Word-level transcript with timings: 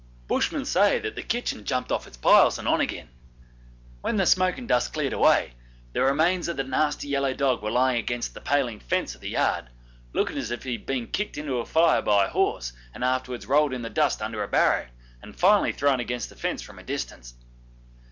Bushmen 0.27 0.65
say 0.65 0.97
that 0.97 1.13
that 1.13 1.29
kitchen 1.29 1.63
jumped 1.63 1.91
off 1.91 2.07
its 2.07 2.17
piles 2.17 2.57
and 2.57 2.67
on 2.67 2.81
again. 2.81 3.07
When 4.01 4.15
the 4.15 4.25
smoke 4.25 4.57
and 4.57 4.67
dust 4.67 4.93
cleared 4.93 5.13
away, 5.13 5.53
the 5.93 6.01
remains 6.01 6.47
of 6.47 6.57
the 6.57 6.63
nasty 6.63 7.07
yellow 7.07 7.35
dog 7.35 7.61
were 7.61 7.69
lying 7.69 7.99
against 7.99 8.33
the 8.33 8.41
paling 8.41 8.79
fence 8.79 9.13
of 9.13 9.21
the 9.21 9.29
yard 9.29 9.67
looking 10.11 10.37
as 10.39 10.49
if 10.49 10.63
he 10.63 10.71
had 10.71 10.87
been 10.87 11.05
kicked 11.05 11.37
into 11.37 11.57
a 11.59 11.67
fire 11.67 12.01
by 12.01 12.25
a 12.25 12.29
horse 12.29 12.73
and 12.95 13.03
afterwards 13.03 13.45
rolled 13.45 13.73
in 13.73 13.83
the 13.83 13.91
dust 13.91 14.23
under 14.23 14.41
a 14.41 14.47
barrow, 14.47 14.87
and 15.21 15.35
finally 15.39 15.71
thrown 15.71 15.99
against 15.99 16.29
the 16.29 16.35
fence 16.35 16.63
from 16.63 16.79
a 16.79 16.83
distance. 16.83 17.35